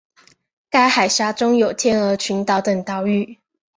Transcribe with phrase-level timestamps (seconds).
[0.67, 3.37] 该海峡中有天鹅群岛等岛屿。